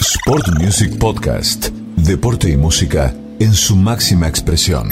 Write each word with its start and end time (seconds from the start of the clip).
Sport 0.00 0.48
Music 0.60 0.98
Podcast. 0.98 1.68
Deporte 1.96 2.48
y 2.50 2.56
música 2.56 3.12
en 3.40 3.52
su 3.52 3.76
máxima 3.76 4.28
expresión. 4.28 4.88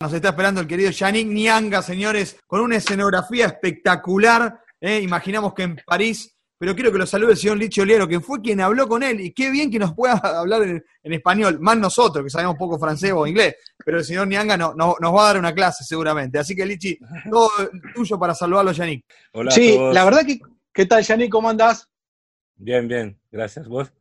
Nos 0.00 0.12
está 0.12 0.28
esperando 0.28 0.60
el 0.60 0.66
querido 0.66 0.90
Yannick 0.90 1.26
Nianga, 1.28 1.82
señores, 1.82 2.36
con 2.46 2.60
una 2.60 2.76
escenografía 2.76 3.46
espectacular. 3.46 4.60
¿eh? 4.80 5.00
Imaginamos 5.00 5.54
que 5.54 5.62
en 5.64 5.76
París, 5.86 6.36
pero 6.58 6.74
quiero 6.74 6.92
que 6.92 6.98
lo 6.98 7.06
salude 7.06 7.32
el 7.32 7.38
señor 7.38 7.56
Licho 7.56 7.82
Oliero, 7.82 8.06
que 8.06 8.20
fue 8.20 8.40
quien 8.40 8.60
habló 8.60 8.86
con 8.88 9.02
él. 9.02 9.20
Y 9.20 9.32
qué 9.32 9.50
bien 9.50 9.70
que 9.70 9.78
nos 9.78 9.94
pueda 9.94 10.14
hablar 10.38 10.62
en, 10.62 10.84
en 11.02 11.12
español, 11.12 11.58
más 11.60 11.76
nosotros, 11.78 12.22
que 12.24 12.30
sabemos 12.30 12.56
poco 12.58 12.78
francés 12.78 13.12
o 13.14 13.26
inglés. 13.26 13.56
Pero 13.84 13.98
el 13.98 14.04
señor 14.04 14.28
Nianga 14.28 14.56
no, 14.56 14.74
no- 14.74 14.96
nos 15.00 15.14
va 15.14 15.22
a 15.22 15.26
dar 15.28 15.38
una 15.38 15.54
clase 15.54 15.82
seguramente. 15.84 16.38
Así 16.38 16.54
que, 16.54 16.66
Lichi, 16.66 16.98
todo 17.30 17.50
tuyo 17.94 18.18
para 18.18 18.34
saludarlo, 18.34 18.72
Yannick. 18.72 19.04
Hola 19.32 19.50
sí, 19.50 19.72
a 19.72 19.76
todos. 19.76 19.94
la 19.94 20.04
verdad 20.04 20.26
que, 20.26 20.38
¿qué 20.72 20.86
tal, 20.86 21.02
Yannick? 21.02 21.30
¿Cómo 21.30 21.48
andás? 21.48 21.88
Bien, 22.58 22.86
bien, 22.88 23.18
gracias. 23.30 23.68
¿Vos? 23.68 23.92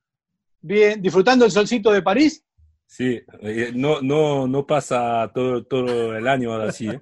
Bien, 0.62 1.02
disfrutando 1.02 1.46
el 1.46 1.52
solcito 1.52 1.92
de 1.92 2.02
París. 2.02 2.44
Sí, 2.86 3.22
eh, 3.42 3.72
no, 3.76 4.02
no, 4.02 4.48
no 4.48 4.66
pasa 4.66 5.30
todo, 5.34 5.64
todo 5.66 6.16
el 6.16 6.28
año 6.28 6.54
así. 6.56 6.90
¿eh? 6.90 7.02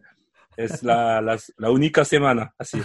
Es 0.57 0.83
la, 0.83 1.21
la 1.57 1.71
única 1.71 2.03
semana 2.05 2.53
así. 2.57 2.79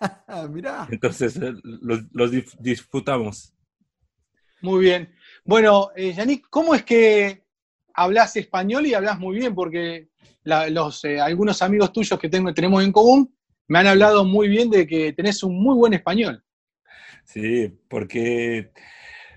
Mirá. 0.50 0.86
Entonces, 0.90 1.36
eh, 1.36 1.52
los, 1.62 2.02
los 2.12 2.30
disfrutamos. 2.58 3.52
Muy 4.62 4.84
bien. 4.84 5.14
Bueno, 5.44 5.90
eh, 5.96 6.12
Yannick, 6.14 6.46
¿cómo 6.48 6.74
es 6.74 6.84
que 6.84 7.44
hablas 7.92 8.36
español 8.36 8.86
y 8.86 8.94
hablas 8.94 9.18
muy 9.18 9.36
bien? 9.38 9.54
Porque 9.54 10.08
la- 10.44 10.68
los, 10.70 11.04
eh, 11.04 11.20
algunos 11.20 11.60
amigos 11.62 11.92
tuyos 11.92 12.18
que 12.18 12.28
tengo, 12.28 12.52
tenemos 12.54 12.82
en 12.82 12.92
común 12.92 13.34
me 13.66 13.78
han 13.78 13.86
hablado 13.86 14.24
muy 14.24 14.48
bien 14.48 14.68
de 14.70 14.86
que 14.86 15.12
tenés 15.14 15.42
un 15.42 15.60
muy 15.62 15.74
buen 15.74 15.94
español. 15.94 16.43
Sí, 17.24 17.72
porque 17.88 18.70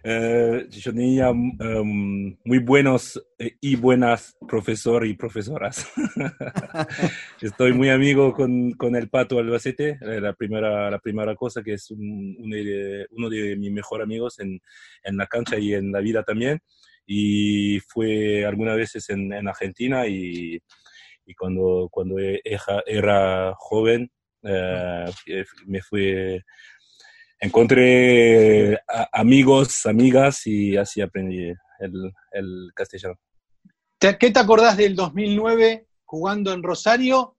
eh, 0.04 0.68
yo 0.70 0.91
tenía 0.94 1.32
um, 1.32 2.36
muy 2.44 2.60
buenos 2.60 3.22
eh, 3.40 3.55
y 3.62 3.76
buenas 3.76 4.35
profesores 4.48 5.10
y 5.10 5.13
profesoras. 5.16 5.88
Estoy 7.41 7.74
muy 7.74 7.90
amigo 7.90 8.34
con, 8.34 8.71
con 8.74 8.96
el 8.96 9.10
Pato 9.10 9.40
Albacete, 9.40 9.98
eh, 10.02 10.21
la 10.21 10.34
primera, 10.34 10.91
la 10.91 10.99
primera 10.99 11.35
cosa 11.35 11.63
que 11.63 11.74
es 11.74 11.90
un- 11.91 12.35
uno, 12.40 12.55
de, 12.55 13.07
uno 13.12 13.29
de 13.29 13.55
mis 13.55 13.71
mejores 13.71 14.04
amigos 14.05 14.40
en, 14.40 14.60
en 15.04 15.18
la 15.18 15.27
cancha 15.27 15.57
y 15.57 15.74
en 15.74 15.91
la 15.91 15.99
vida 15.99 16.24
también. 16.24 16.60
Y 17.05 17.79
fue 17.88 18.46
algunas 18.46 18.76
veces 18.76 19.10
en, 19.10 19.32
en 19.32 19.48
Argentina 19.48 20.05
y, 20.07 20.60
y 21.26 21.34
cuando, 21.35 21.88
cuando 21.91 22.16
era, 22.20 23.54
joven 23.57 24.12
eh, 24.44 25.05
me 25.66 25.82
fui 25.82 26.41
encontré 27.40 28.76
a- 28.88 29.10
amigos, 29.13 29.85
amigas 29.85 30.46
y 30.48 30.76
así 30.77 31.02
aprendí 31.02 31.52
el, 31.79 32.13
el 32.32 32.70
castellano. 32.74 33.16
¿Te- 33.99 34.18
¿Qué 34.18 34.32
te 34.32 34.40
acordás 34.40 34.77
del 34.77 34.96
2009 34.96 35.88
jugando 36.05 36.54
en 36.54 36.63
Rosario? 36.63 37.35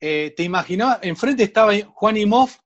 Eh, 0.00 0.32
¿Te 0.36 0.42
imaginabas? 0.44 1.00
Enfrente 1.02 1.42
estaba 1.42 1.72
Juan 1.92 2.16
Imhoff, 2.16 2.58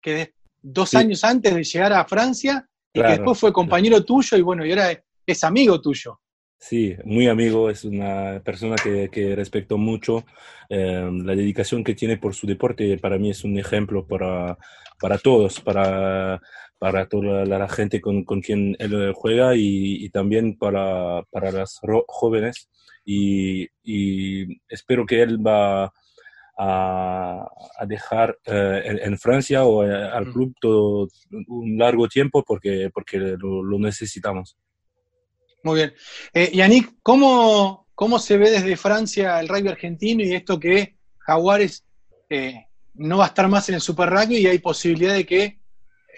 que 0.00 0.14
de- 0.14 0.34
dos 0.60 0.90
Sí. 0.90 0.96
años 0.96 1.24
antes 1.24 1.54
de 1.54 1.64
llegar 1.64 1.92
a 1.92 2.04
Francia, 2.04 2.66
y 2.92 2.98
Claro. 3.00 3.08
que 3.14 3.18
después 3.18 3.38
fue 3.38 3.52
compañero 3.52 4.04
tuyo 4.04 4.36
y 4.36 4.42
bueno, 4.42 4.64
y 4.66 4.70
ahora 4.70 4.92
es 5.26 5.44
amigo 5.44 5.80
tuyo. 5.80 6.20
Sí, 6.64 6.94
muy 7.04 7.26
amigo, 7.26 7.70
es 7.70 7.84
una 7.84 8.40
persona 8.44 8.76
que, 8.82 9.08
que 9.10 9.34
respeto 9.34 9.78
mucho. 9.78 10.24
eh, 10.68 11.10
la 11.24 11.34
dedicación 11.34 11.82
que 11.82 11.94
tiene 11.96 12.18
por 12.18 12.34
su 12.34 12.46
deporte 12.46 12.96
para 12.98 13.18
mí 13.18 13.30
es 13.30 13.42
un 13.42 13.58
ejemplo 13.58 14.06
para, 14.06 14.56
para 15.00 15.18
todos, 15.18 15.58
para, 15.60 16.40
para 16.78 17.08
toda 17.08 17.44
la, 17.44 17.58
la 17.58 17.68
gente 17.68 18.00
con, 18.00 18.24
con 18.24 18.40
quien 18.40 18.76
él 18.78 19.12
juega 19.12 19.56
y, 19.56 20.04
y 20.04 20.10
también 20.10 20.56
para, 20.56 21.24
para 21.32 21.50
las 21.50 21.80
jóvenes. 22.06 22.68
Y, 23.04 23.66
y 23.82 24.60
espero 24.68 25.04
que 25.04 25.20
él 25.22 25.44
va 25.44 25.92
a, 26.58 27.48
a 27.78 27.86
dejar 27.86 28.38
eh, 28.46 28.82
en, 28.84 28.98
en 29.12 29.18
Francia 29.18 29.64
o 29.64 29.84
eh, 29.84 29.92
al 29.92 30.26
Mm. 30.28 30.32
club 30.32 30.54
todo 30.60 31.08
un 31.48 31.76
largo 31.76 32.06
tiempo 32.08 32.44
porque, 32.46 32.88
porque 32.94 33.18
lo- 33.18 33.64
lo 33.64 33.78
necesitamos. 33.80 34.56
Muy 35.62 35.76
bien. 35.76 35.94
Eh, 36.34 36.50
Yannick, 36.54 36.94
¿cómo, 37.02 37.86
¿cómo 37.94 38.18
se 38.18 38.36
ve 38.36 38.50
desde 38.50 38.76
Francia 38.76 39.38
el 39.40 39.48
rugby 39.48 39.68
argentino 39.68 40.22
y 40.22 40.34
esto 40.34 40.58
que 40.58 40.96
Jaguares 41.18 41.84
eh, 42.28 42.66
no 42.94 43.18
va 43.18 43.24
a 43.24 43.28
estar 43.28 43.48
más 43.48 43.68
en 43.68 43.76
el 43.76 43.80
Super 43.80 44.10
Rugby 44.10 44.38
y 44.38 44.46
hay 44.46 44.58
posibilidad 44.58 45.14
de 45.14 45.24
que 45.26 45.58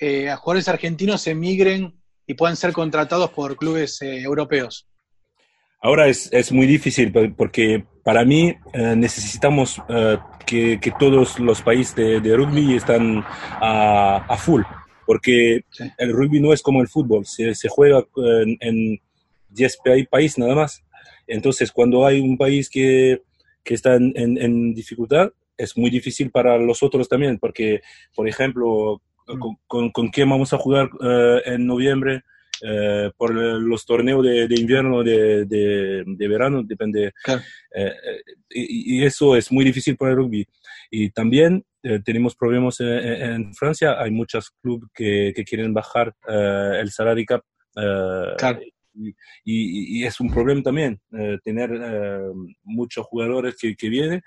eh, 0.01 0.31
a 0.31 0.37
jugadores 0.37 0.69
argentinos 0.69 1.27
emigren 1.27 1.95
y 2.27 2.35
puedan 2.35 2.57
ser 2.57 2.73
contratados 2.73 3.31
por 3.31 3.57
clubes 3.57 4.01
eh, 4.03 4.21
europeos? 4.23 4.89
Ahora 5.83 6.09
es, 6.09 6.33
es 6.33 6.51
muy 6.51 6.67
difícil 6.67 7.13
por- 7.13 7.35
porque 7.37 7.85
para 8.03 8.25
mí 8.25 8.55
eh, 8.73 8.95
necesitamos 8.97 9.81
que, 10.47 10.79
que 10.81 10.91
todos 10.99 11.39
los 11.39 11.61
países 11.61 11.95
de, 11.95 12.21
de 12.21 12.37
rugby 12.37 12.75
están 12.77 13.23
a, 13.61 14.25
a 14.27 14.37
full, 14.39 14.63
porque 15.07 15.65
Sí. 15.71 15.85
el 15.99 16.13
rugby 16.13 16.41
no 16.41 16.53
es 16.55 16.63
como 16.63 16.81
el 16.81 16.89
fútbol, 16.89 17.27
se, 17.27 17.55
se 17.55 17.69
juega 17.69 18.03
en, 18.17 18.57
en 18.61 19.01
10 19.55 19.77
pa- 19.79 19.93
países 20.11 20.39
nada 20.39 20.55
más. 20.55 20.83
Entonces, 21.27 21.71
cuando 21.73 22.05
hay 22.07 22.21
un 22.21 22.37
país 22.37 22.69
que, 22.69 23.23
que 23.63 23.75
está 23.75 23.95
en, 23.95 24.13
en- 24.17 24.39
en 24.39 24.75
dificultad, 24.75 25.31
es 25.57 25.77
muy 25.77 25.89
difícil 25.91 26.31
para 26.31 26.59
los 26.59 26.83
otros 26.83 27.09
también, 27.09 27.39
porque, 27.39 27.81
por 28.15 28.29
ejemplo, 28.29 29.01
Mm. 29.27 29.39
con, 29.39 29.57
con, 29.67 29.91
con 29.91 30.09
quién 30.09 30.29
vamos 30.29 30.53
a 30.53 30.59
jugar 30.59 30.91
eh, 31.03 31.41
en 31.47 31.67
noviembre? 31.67 32.23
eh, 32.63 33.11
por 33.17 33.35
los 33.35 33.85
torneos 33.85 34.23
de, 34.25 34.47
de 34.47 34.55
invierno, 34.61 35.03
de, 35.03 35.45
de, 35.45 36.05
de 36.07 36.29
verano, 36.29 36.63
depende. 36.63 37.13
Claro. 37.23 37.43
Eh, 37.75 37.93
y, 38.51 38.99
y 39.01 39.05
eso 39.05 39.35
es 39.35 39.51
muy 39.51 39.65
difícil 39.65 39.97
para 39.97 40.13
el 40.13 40.19
rugby. 40.19 40.47
Y 40.91 41.11
también 41.11 41.65
tenemos 42.05 42.37
problemas 42.37 42.79
en, 42.81 42.89
en 42.89 43.55
Francia, 43.55 44.01
hay 44.01 44.11
muchos 44.13 44.51
clubes 44.63 44.89
que, 44.95 45.33
que 45.35 45.45
quieren 45.45 45.75
bajar 45.75 46.15
el 46.29 46.91
salary 46.91 47.27
cap. 47.27 47.43
Claro. 47.75 48.61
Y, 48.95 49.09
y- 49.45 50.01
y 50.01 50.05
es 50.05 50.21
un 50.21 50.31
problema 50.31 50.63
también 50.63 51.01
eh, 51.13 51.39
tener 51.43 51.71
eh, 51.83 52.21
muchos 52.63 53.07
jugadores 53.07 53.57
que, 53.61 53.75
que 53.77 53.89
vienen. 53.89 54.23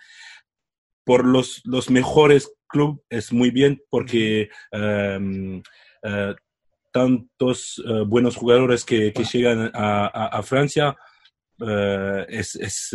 Por 1.06 1.26
los, 1.26 1.62
los 1.66 1.90
mejores 1.90 2.52
clubes 2.68 3.00
es 3.10 3.32
muy 3.32 3.50
bien 3.50 3.82
porque 3.90 4.50
em, 4.72 5.62
eh, 6.04 6.36
tantos 6.92 7.82
buenos 8.08 8.36
jugadores 8.36 8.84
que, 8.84 9.14
que 9.14 9.24
llegan 9.24 9.72
a, 9.74 10.08
a- 10.08 10.28
a 10.40 10.44
Francia 10.44 10.96
eh, 11.66 12.26
es, 12.30 12.56
es, 12.56 12.92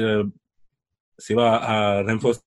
se 1.19 1.35
va 1.35 1.99
a 1.99 2.03
reforzar, 2.03 2.43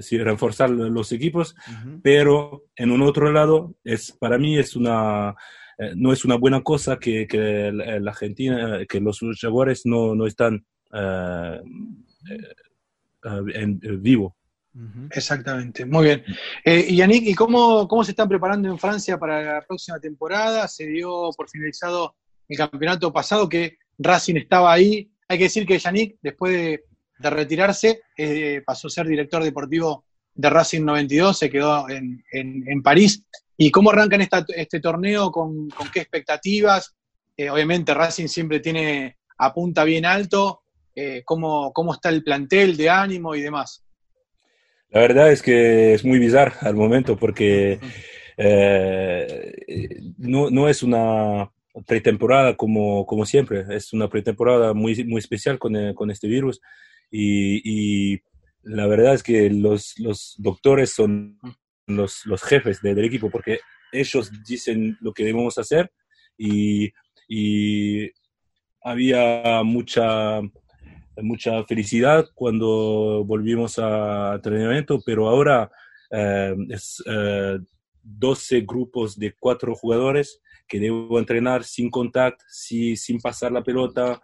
sí, 0.00 0.18
reforzar 0.18 0.70
los 0.70 1.12
equipos, 1.12 1.54
pero 2.02 2.64
en 2.76 2.90
un 2.92 3.02
otro 3.02 3.32
lado 3.32 3.74
es 3.84 4.12
para 4.12 4.38
mí 4.38 4.58
es 4.58 4.76
una 4.76 5.34
eh, 5.80 5.92
no 5.96 6.12
es 6.12 6.24
una 6.24 6.36
buena 6.36 6.62
cosa 6.62 6.98
que, 6.98 7.26
que 7.26 7.70
la, 7.72 7.98
la 8.00 8.10
Argentina 8.10 8.80
que 8.88 9.00
los 9.00 9.20
jaguares 9.40 9.82
no, 9.86 10.14
no 10.14 10.26
están 10.26 10.64
eh, 10.92 11.60
eh, 12.30 13.40
en, 13.54 13.80
en 13.82 14.02
vivo. 14.02 14.36
Exactamente, 15.10 15.84
muy 15.84 16.04
bien. 16.04 16.24
Eh, 16.64 16.86
y 16.90 16.96
Yannick, 16.96 17.26
¿y 17.26 17.34
cómo, 17.34 17.88
cómo 17.88 18.04
se 18.04 18.12
están 18.12 18.28
preparando 18.28 18.68
en 18.68 18.78
Francia 18.78 19.18
para 19.18 19.42
la 19.54 19.62
próxima 19.66 19.98
temporada? 19.98 20.68
Se 20.68 20.86
dio 20.86 21.30
por 21.36 21.48
finalizado 21.50 22.14
el 22.48 22.56
campeonato 22.56 23.12
pasado 23.12 23.48
que 23.48 23.78
Racing 23.98 24.36
estaba 24.36 24.72
ahí. 24.72 25.10
Hay 25.28 25.38
que 25.38 25.44
decir 25.44 25.66
que 25.66 25.78
Yannick, 25.78 26.18
después 26.22 26.52
de, 26.52 26.84
de 27.18 27.30
retirarse, 27.30 28.00
eh, 28.16 28.62
pasó 28.64 28.86
a 28.86 28.90
ser 28.90 29.06
director 29.08 29.42
deportivo 29.42 30.04
de 30.34 30.48
Racing 30.50 30.84
92, 30.84 31.36
se 31.38 31.50
quedó 31.50 31.88
en, 31.88 32.22
en- 32.32 32.64
en 32.68 32.82
París. 32.82 33.24
¿Y 33.62 33.70
cómo 33.70 33.90
arrancan 33.90 34.22
esta- 34.22 34.46
este 34.56 34.80
torneo? 34.80 35.30
¿Con, 35.30 35.68
con 35.68 35.90
qué 35.90 36.00
expectativas? 36.00 36.96
Eh, 37.36 37.50
obviamente 37.50 37.92
Racing 37.92 38.26
siempre 38.26 38.58
tiene 38.60 39.18
apunta 39.36 39.84
bien 39.84 40.06
alto. 40.06 40.62
Eh, 40.94 41.22
¿cómo, 41.26 41.70
¿Cómo 41.74 41.92
está 41.92 42.08
el 42.08 42.22
plantel 42.24 42.74
de 42.78 42.88
ánimo 42.88 43.34
y 43.34 43.42
demás? 43.42 43.84
La 44.88 45.00
verdad 45.02 45.30
es 45.30 45.42
que 45.42 45.92
es 45.92 46.06
muy 46.06 46.18
bizarro 46.18 46.54
al 46.62 46.74
momento 46.74 47.18
porque 47.18 47.78
eh, 48.38 49.52
no, 50.16 50.48
no 50.48 50.66
es 50.66 50.82
una 50.82 51.50
pretemporada 51.86 52.56
como, 52.56 53.04
como 53.04 53.26
siempre, 53.26 53.64
es 53.76 53.92
una 53.92 54.08
pretemporada 54.08 54.72
muy, 54.72 55.04
muy 55.04 55.18
especial 55.18 55.58
con, 55.58 55.92
con 55.92 56.10
este 56.10 56.28
virus 56.28 56.62
y, 57.10 58.14
y 58.14 58.22
la 58.62 58.86
verdad 58.86 59.12
es 59.12 59.22
que 59.22 59.50
los, 59.50 59.98
los 59.98 60.34
doctores 60.38 60.94
son 60.94 61.38
los, 61.96 62.24
los 62.26 62.42
jefes 62.42 62.80
de- 62.82 62.94
del 62.94 63.04
equipo 63.04 63.30
porque 63.30 63.60
ellos 63.92 64.30
dicen 64.46 64.96
lo 65.00 65.12
que 65.12 65.24
debemos 65.24 65.58
hacer 65.58 65.90
y, 66.38 66.90
y 67.28 68.10
había 68.82 69.62
mucha 69.64 70.40
mucha 71.22 71.62
felicidad 71.64 72.26
cuando 72.34 73.24
volvimos 73.26 73.78
a 73.78 74.34
entrenamiento, 74.36 75.02
pero 75.04 75.28
ahora 75.28 75.70
eh, 76.10 76.54
es, 76.70 77.02
eh, 77.06 77.58
12 78.02 78.62
grupos 78.62 79.18
de 79.18 79.34
cuatro 79.38 79.74
jugadores 79.74 80.40
que 80.66 80.80
debo 80.80 81.18
entrenar 81.18 81.64
sin 81.64 81.90
contacto, 81.90 82.42
sin 82.48 83.20
pasar 83.20 83.52
la 83.52 83.62
pelota, 83.62 84.20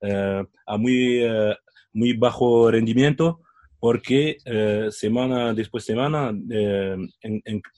eh, 0.00 0.42
a 0.66 0.76
muy, 0.78 1.18
eh, 1.22 1.54
muy 1.92 2.12
bajo 2.14 2.70
rendimiento, 2.70 3.42
porque 3.80 4.38
eh, 4.44 4.88
semana 4.90 5.54
después 5.54 5.84
de 5.84 5.92
semana 5.92 6.32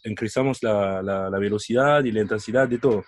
increasamos 0.04 0.62
la, 0.62 1.02
la, 1.02 1.38
velocidad 1.38 2.04
y 2.04 2.12
la 2.12 2.22
intensidad 2.22 2.68
de 2.68 2.78
todo. 2.78 3.04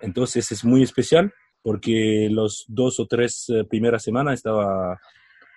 Entonces 0.00 0.50
es 0.52 0.64
muy 0.64 0.82
especial 0.82 1.32
porque 1.62 2.28
los 2.30 2.64
dos 2.68 3.00
o 3.00 3.06
tres 3.06 3.46
primeras 3.68 4.02
semanas 4.02 4.34
estaba 4.34 4.98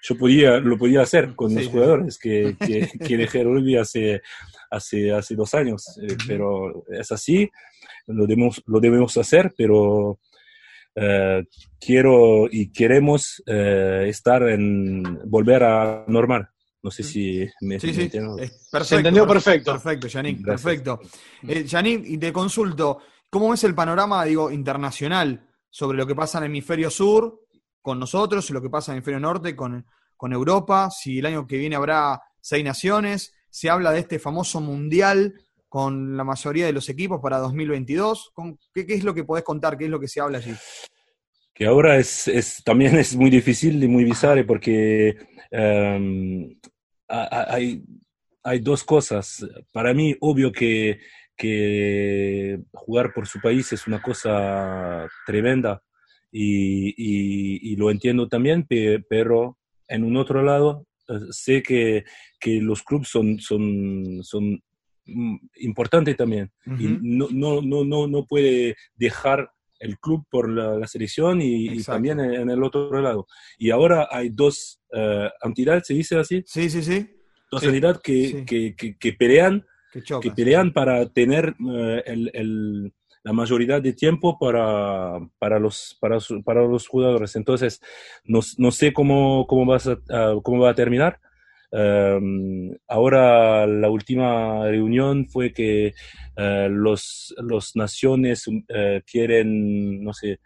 yo 0.02 0.18
podía, 0.18 0.58
lo 0.60 0.78
podía 0.78 1.02
hacer 1.02 1.36
con 1.36 1.54
los 1.54 1.68
jugadores 1.68 2.18
que, 2.18 2.56
que, 2.60 2.90
que 3.06 3.18
dejé 3.18 3.44
rugby 3.44 3.78
hace, 3.78 4.22
hace, 4.70 5.12
hace 5.12 5.36
dos 5.36 5.54
años, 5.54 5.98
eh, 6.02 6.18
pero 6.28 6.84
es 6.90 7.12
así, 7.12 7.50
lo 8.08 8.26
debemos, 8.26 8.62
lo 8.66 8.80
debemos 8.80 9.16
hacer, 9.18 9.54
pero 9.56 10.20
eh, 10.96 11.44
quiero 11.80 12.48
y 12.52 12.72
queremos 12.72 13.42
eh, 13.46 14.06
estar 14.08 14.44
en, 14.50 15.04
volver 15.30 15.64
a 15.64 16.06
normal. 16.08 16.50
No 16.84 16.90
sé 16.90 17.04
si 17.04 17.48
me, 17.62 17.80
sí, 17.80 17.94
sí. 17.94 18.10
perfecto, 18.10 18.84
Se 18.84 18.96
entendió 18.96 19.28
perfecto. 19.28 19.74
Perfecto, 19.74 20.08
Yannick, 20.08 20.44
perfecto. 20.44 21.00
Yannick, 21.44 22.06
y 22.06 22.18
te 22.18 22.34
consulto, 22.34 23.00
¿cómo 23.30 23.54
es 23.54 23.64
el 23.64 23.76
panorama, 23.76 24.26
digo, 24.26 24.50
internacional 24.50 25.48
sobre 25.70 25.98
lo 25.98 26.08
que 26.08 26.16
pasa 26.16 26.40
en 26.40 26.46
el 26.46 26.50
hemisferio 26.50 26.90
sur 26.90 27.46
con 27.82 28.00
nosotros 28.00 28.50
y 28.50 28.54
lo 28.54 28.62
que 28.62 28.70
pasa 28.70 28.92
en 28.92 28.96
el 28.96 28.98
hemisferio 28.98 29.20
norte 29.20 29.56
con, 29.56 29.86
con 30.18 30.34
Europa? 30.34 30.90
Si 30.90 31.20
el 31.20 31.28
año 31.28 31.46
que 31.46 31.58
viene 31.58 31.76
habrá 31.76 32.20
seis 32.40 32.64
naciones, 32.64 33.34
se 33.50 33.70
habla 33.70 33.92
de 33.92 34.00
este 34.00 34.18
famoso 34.18 34.60
mundial 34.60 35.36
con 35.70 36.18
la 36.18 36.24
mayoría 36.24 36.66
de 36.66 36.74
los 36.74 36.90
equipos 36.90 37.22
para 37.22 37.38
2022. 37.38 38.34
¿Qué, 38.74 38.88
qué 38.88 38.94
es 38.96 39.04
lo 39.04 39.14
que 39.14 39.24
podés 39.24 39.44
contar? 39.44 39.78
¿Qué 39.78 39.86
es 39.86 39.92
lo 39.92 40.00
que 40.00 40.08
se 40.08 40.20
habla 40.20 40.40
allí? 40.40 40.54
Que 41.62 41.68
ahora 41.68 42.00
es, 42.00 42.28
es 42.28 42.64
también 42.64 42.96
es 42.96 43.16
muy 43.16 43.30
difícil 43.30 43.84
y 43.84 43.88
muy 43.88 44.04
bizarro 44.04 44.44
porque 44.48 45.16
um, 45.52 46.52
hay, 47.08 47.84
hay 48.42 48.60
dos 48.62 48.84
cosas. 48.84 49.46
Para 49.72 49.94
mí, 49.94 50.16
obvio 50.22 50.52
que, 50.52 50.98
que 51.38 52.60
jugar 52.74 53.14
por 53.14 53.28
su 53.28 53.40
país 53.40 53.72
es 53.74 53.86
una 53.86 54.02
cosa 54.02 55.08
tremenda 55.28 55.84
y, 56.32 56.96
y, 56.98 57.74
y 57.74 57.76
lo 57.76 57.92
entiendo 57.92 58.28
también, 58.28 58.66
pero 59.08 59.60
en 59.88 60.04
un 60.04 60.18
otro 60.18 60.42
lado 60.42 60.88
eh, 61.10 61.14
sé 61.30 61.62
que, 61.62 62.06
que 62.40 62.60
los 62.60 62.82
clubes 62.82 63.10
son, 63.10 63.38
son, 63.40 64.24
son 64.24 64.64
importantes 65.58 66.18
también. 66.18 66.52
Y 66.66 66.88
no, 67.04 67.28
no, 67.30 67.62
no, 67.62 67.86
no, 67.86 68.08
no 68.08 68.26
puede 68.26 68.78
dejar 68.96 69.52
el 69.82 70.00
club 70.00 70.26
por 70.30 70.50
la, 70.50 70.88
selección 70.88 71.42
y, 71.42 71.84
también 71.84 72.20
en, 72.20 72.50
el 72.50 72.64
otro 72.64 73.02
lado. 73.02 73.28
Y 73.58 73.72
ahora 73.72 74.08
hay 74.12 74.30
dos 74.30 74.80
uh, 74.94 75.28
entidades, 75.46 75.88
¿se 75.88 75.94
dice 75.94 76.18
así? 76.18 76.44
Sí, 76.46 76.70
sí, 76.70 76.82
sí. 76.84 77.10
Dos 77.52 77.64
entidades 77.64 77.98
que, 78.00 78.46
que, 78.46 78.96
que, 78.98 79.14
pelean, 79.14 79.66
que, 79.92 80.32
pelean 80.32 80.72
para 80.72 81.08
tener 81.10 81.56
uh, 81.60 82.00
el, 82.06 82.32
el, 82.34 82.94
la 83.24 83.34
mayoría 83.34 83.80
de 83.80 83.94
tiempo 83.94 84.38
para, 84.40 85.20
para, 85.40 85.60
los, 85.60 85.98
para, 86.00 86.20
para 86.46 86.62
los 86.62 86.88
jugadores. 86.88 87.36
Entonces, 87.36 87.82
no, 88.24 88.40
no 88.58 88.72
sé 88.72 88.94
cómo, 88.94 89.46
cómo, 89.48 89.66
vas 89.66 89.88
a, 89.88 89.98
cómo 90.44 90.62
va 90.62 90.70
a 90.70 90.76
terminar. 90.76 91.20
Um, 91.72 92.76
ahora 92.88 93.66
la 93.66 93.90
última 93.90 94.68
reunión 94.68 95.28
fue 95.30 95.54
que 95.54 95.94
uh, 96.38 96.68
los, 96.70 97.34
los 97.38 97.76
naciones 97.78 98.46
uh, 98.48 98.62
quieren, 99.10 100.04
no 100.04 100.14
sé, 100.14 100.40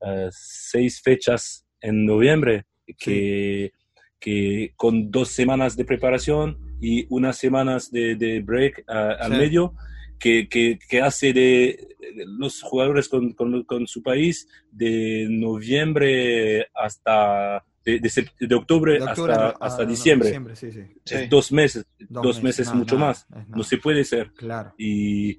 uh, 0.00 0.28
seis 0.30 1.00
fechas 1.00 1.64
en 1.80 2.04
noviembre, 2.04 2.64
que, 2.98 3.72
que 4.18 4.72
con 4.76 5.10
dos 5.10 5.28
semanas 5.28 5.76
de 5.76 5.84
preparación 5.84 6.58
y 6.80 7.06
unas 7.10 7.38
semanas 7.38 7.90
de, 7.92 8.16
de 8.16 8.40
break 8.40 8.84
al 8.88 9.30
medio 9.30 9.74
que, 10.18 10.48
que, 10.88 11.00
hace 11.00 11.32
de 11.32 11.96
los 12.38 12.62
jugadores 12.62 13.08
con, 13.08 13.32
con, 13.32 13.86
su 13.86 14.02
país 14.02 14.48
de 14.70 15.26
noviembre 15.28 16.68
hasta 16.74 17.64
de, 17.84 18.24
de, 18.40 18.54
octubre, 18.54 18.98
hasta, 19.02 19.50
hasta 19.60 19.84
diciembre. 19.84 20.40
dos 21.28 21.52
meses, 21.52 21.86
dos, 21.98 22.42
meses, 22.42 22.72
mucho 22.72 22.98
más. 22.98 23.26
No 23.48 23.62
se 23.62 23.78
puede 23.78 24.04
ser. 24.04 24.32
Claro. 24.32 24.74
Y 24.78 25.38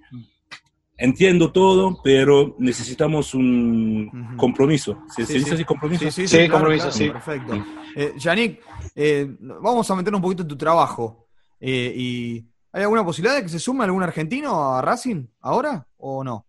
entiendo 0.98 1.52
todo, 1.52 2.02
pero 2.04 2.56
necesitamos 2.60 3.34
un 3.34 4.36
compromiso. 4.38 5.04
¿Se, 5.16 5.26
dice 5.26 5.56
así 5.56 5.66
compromiso? 5.66 6.10
Sí, 6.12 6.28
sí, 6.28 6.50
compromiso, 6.50 6.92
sí. 6.92 7.10
Perfecto. 7.10 7.66
Eh, 7.96 8.14
Yannick, 8.18 8.62
eh, 8.96 9.28
vamos 9.40 9.90
a 9.90 9.96
meter 9.96 10.14
un 10.14 10.22
poquito 10.22 10.44
en 10.44 10.48
tu 10.50 10.58
trabajo. 10.58 11.28
Eh, 11.60 11.94
y 11.96 12.46
¿Hay 12.76 12.82
alguna 12.82 13.06
posibilidad 13.06 13.36
de 13.36 13.44
que 13.44 13.50
se 13.50 13.60
sume 13.60 13.84
algún 13.84 14.02
argentino 14.02 14.74
a 14.74 14.82
Racing 14.82 15.28
ahora 15.42 15.88
o 15.98 16.24
no? 16.24 16.48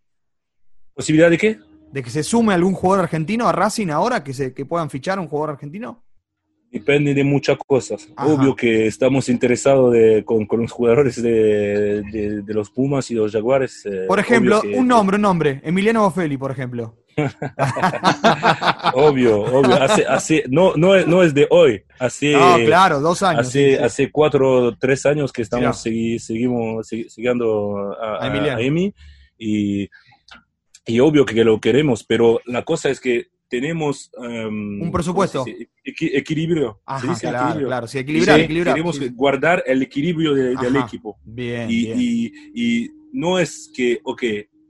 ¿Posibilidad 0.94 1.28
de 1.28 1.36
qué? 1.36 1.60
¿De 1.94 2.02
que 2.02 2.10
se 2.10 2.24
sume 2.24 2.54
algún 2.54 2.74
jugador 2.74 3.04
argentino 3.04 3.46
a 3.46 3.52
Racing 3.52 3.86
ahora? 3.86 4.24
¿Que, 4.24 4.34
se, 4.34 4.52
que 4.52 4.66
puedan 4.66 4.90
fichar 4.90 5.20
un 5.20 5.28
jugador 5.28 5.50
argentino? 5.50 6.02
Depende 6.68 7.14
de 7.14 7.22
muchas 7.22 7.56
cosas. 7.56 8.08
Obvio 8.16 8.56
que 8.56 8.88
estamos 8.88 9.28
interesados 9.28 9.94
con, 10.24 10.48
los 10.50 10.72
jugadores 10.72 11.22
de, 11.22 12.42
los 12.48 12.70
Pumas 12.70 13.12
y 13.12 13.14
los 13.14 13.30
Jaguares. 13.30 13.86
Eh, 13.86 14.06
por 14.08 14.18
ejemplo, 14.18 14.60
un 14.74 14.88
nombre, 14.88 15.14
un 15.14 15.22
nombre. 15.22 15.60
Emiliano 15.62 16.02
Boffelli, 16.02 16.36
por 16.36 16.50
ejemplo. 16.50 16.96
obvio, 18.94 19.42
obvio. 19.42 19.80
Hace, 20.08 20.42
no, 20.48 20.74
no, 20.74 20.96
es, 20.96 21.06
no 21.06 21.22
es 21.22 21.32
de 21.32 21.46
hoy. 21.48 21.84
Hace, 22.00 22.32
claro, 22.66 22.98
dos 22.98 23.22
años. 23.22 23.46
Hace, 23.46 23.78
hace 23.78 24.10
cuatro, 24.10 24.76
tres 24.76 25.06
años 25.06 25.32
que 25.32 25.42
estamos 25.42 25.80
seguimos 25.80 26.88
siguiendo 26.88 27.94
a, 28.02 28.26
a, 28.26 28.60
Emi 28.60 28.92
y, 29.38 29.88
y, 30.86 31.00
obvio 31.00 31.24
que 31.24 31.44
lo 31.44 31.60
queremos, 31.60 32.04
pero 32.04 32.40
la 32.46 32.64
cosa 32.64 32.90
es 32.90 33.00
que 33.00 33.28
tenemos 33.48 34.10
em, 34.22 34.82
un 34.82 34.90
presupuesto. 34.90 35.44
equilibrio. 35.84 36.80
claro, 37.20 37.66
claro, 37.66 37.86
sí, 37.86 37.98
equilibrar, 37.98 38.46
Queremos 38.46 39.00
guardar 39.12 39.62
el 39.66 39.82
equilibrio 39.82 40.34
del 40.34 40.76
equipo. 40.76 41.18
Bien, 41.24 41.70
y, 41.70 41.84
bien. 41.84 41.98
Y, 42.00 42.32
y, 42.54 42.90
no 43.12 43.38
es 43.38 43.70
que, 43.72 44.00
ok, 44.02 44.22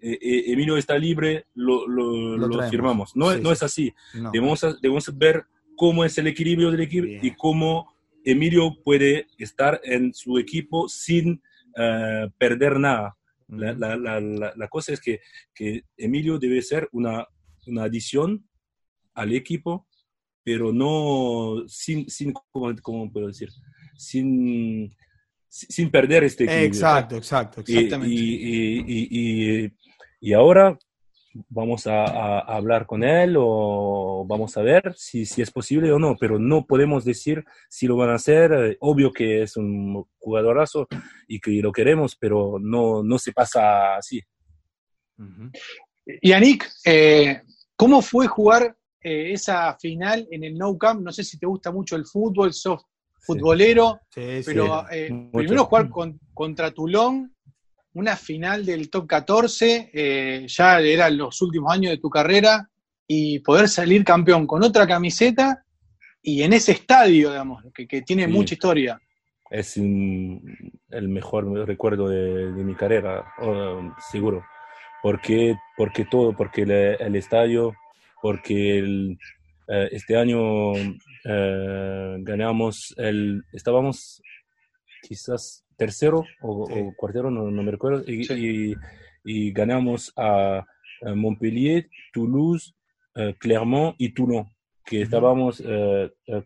eh, 0.07 0.19
eh, 0.21 0.53
Emilio 0.53 0.77
está 0.77 0.99
libre, 0.99 1.47
lo, 1.55 1.89
lo, 1.89 2.69
firmamos. 2.69 3.17
No, 3.17 3.35
no 3.39 3.51
es 3.51 3.63
así. 3.63 3.95
Debemos, 4.13 4.61
debemos, 4.83 5.17
ver 5.17 5.47
cómo 5.77 6.05
es 6.05 6.19
el 6.19 6.27
equilibrio 6.27 6.71
del 6.71 6.83
equipo 6.83 7.07
y 7.07 7.31
cómo 7.31 7.91
Emilio 8.23 8.77
puede 8.85 9.29
estar 9.39 9.81
en 9.83 10.13
su 10.13 10.37
equipo 10.37 10.91
sin 10.91 11.41
eh, 11.79 12.29
perder 12.37 12.79
nada. 12.79 13.17
La, 13.49 13.73
la, 13.75 13.97
la, 13.97 14.53
la, 14.55 14.69
cosa 14.69 14.93
es 14.93 15.01
que, 15.01 15.21
que, 15.55 15.85
Emilio 15.97 16.39
debe 16.39 16.63
ser 16.63 16.89
una, 16.93 17.27
una 17.67 17.85
adición 17.85 18.49
al 19.15 19.33
equipo, 19.35 19.87
pero 20.43 20.73
no 20.73 21.65
sin, 21.67 22.09
sin 22.11 22.33
¿cómo, 22.33 22.75
cómo 22.83 23.13
puedo 23.13 23.29
decir? 23.29 23.49
Sin, 23.97 24.95
sin 25.49 25.91
perder 25.91 26.25
este 26.25 26.45
equilibrio. 26.45 26.69
Exacto, 26.69 27.17
exacto, 27.17 27.61
exactamente. 27.61 28.15
y, 28.15 29.73
y 30.21 30.33
ahora 30.33 30.79
vamos 31.49 31.87
a, 31.87 32.39
hablar 32.41 32.87
con 32.87 33.03
él 33.03 33.37
o 33.39 34.25
vamos 34.27 34.57
a 34.57 34.63
ver 34.63 34.95
si, 34.97 35.27
si, 35.27 35.43
es 35.43 35.51
posible 35.51 35.91
o 35.93 35.99
no, 35.99 36.17
pero 36.17 36.39
no 36.39 36.65
podemos 36.67 37.05
decir 37.05 37.45
si 37.69 37.87
lo 37.87 37.97
van 37.97 38.11
a 38.11 38.15
hacer. 38.15 38.77
Obvio 38.81 39.13
que 39.13 39.43
es 39.43 39.57
un 39.57 40.05
jugadorazo 40.19 40.87
y 41.27 41.41
que 41.41 41.51
lo 41.63 41.73
queremos, 41.73 42.17
pero 42.17 42.59
no, 42.61 43.03
no 43.03 43.19
se 43.19 43.33
pasa 43.33 43.97
así. 43.97 44.21
Yannick, 46.23 46.71
eh, 46.85 47.43
¿cómo 47.77 48.03
fue 48.03 48.27
jugar 48.27 48.77
eh, 49.01 49.33
esa 49.33 49.77
final 49.79 50.27
en 50.31 50.45
el 50.45 50.57
No 50.57 50.77
Camp? 50.79 51.03
No 51.03 51.13
sé 51.13 51.25
si 51.25 51.39
te 51.39 51.47
gusta 51.47 51.73
mucho 51.73 51.97
el 51.97 52.07
fútbol, 52.07 52.53
sos 52.53 52.85
futbolero, 53.21 54.01
pero 54.15 54.85
eh, 54.91 55.31
primero 55.33 55.65
jugar 55.65 55.89
contra 56.35 56.71
Toulon 56.73 57.34
una 57.95 58.17
final 58.17 58.67
del 58.67 58.91
top 58.91 59.07
14, 59.07 59.91
eh, 59.93 60.47
ya 60.49 60.81
eran 60.81 61.17
los 61.17 61.41
últimos 61.43 61.73
años 61.73 61.91
de 61.93 61.99
tu 61.99 62.11
carrera, 62.11 62.69
y 63.07 63.41
poder 63.41 63.69
salir 63.69 64.05
campeón 64.05 64.47
con 64.47 64.63
otra 64.63 64.87
camiseta 64.87 65.65
y 66.23 66.43
en 66.43 66.53
ese 66.55 66.73
estadio, 66.73 67.31
digamos, 67.31 67.63
que, 67.75 68.03
tiene 68.03 68.27
mucha 68.27 68.55
historia. 68.55 68.99
Es 69.51 69.77
el 69.77 71.09
mejor 71.09 71.47
recuerdo 71.67 72.09
de, 72.09 72.51
mi 72.65 72.75
carrera, 72.75 73.25
seguro. 74.11 74.43
Porque, 75.03 75.55
porque 75.77 76.07
todo, 76.07 76.35
porque 76.35 76.63
el, 76.63 77.15
estadio, 77.15 77.75
porque 78.23 78.79
eh, 79.69 79.89
este 79.93 80.17
año 80.17 80.73
eh, 80.75 82.17
ganamos, 82.21 82.95
el, 82.97 83.43
estábamos 83.53 84.23
quizás 85.03 85.64
tercero 85.85 86.25
o, 86.41 86.95
cuartero, 86.97 87.31
no, 87.31 87.51
me 87.51 87.71
recuerdo, 87.71 88.03
y, 88.07 88.75
y, 89.25 89.53
ganamos 89.53 90.13
a, 90.17 90.65
Montpellier, 91.15 91.91
Toulouse, 92.15 92.75
Clermont 93.39 93.95
y 93.99 94.15
Toulon, 94.15 94.47
que 94.87 95.03
estábamos 95.03 95.63